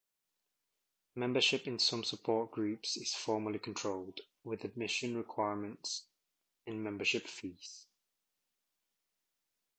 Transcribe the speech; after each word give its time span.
Membership 1.13 1.67
in 1.67 1.77
some 1.77 2.03
support 2.03 2.49
groups 2.49 2.97
is 2.97 3.13
formally 3.13 3.59
controlled, 3.59 4.21
with 4.43 4.63
admission 4.63 5.15
requirements 5.15 6.07
and 6.65 6.83
membership 6.83 7.27
fees. 7.27 7.85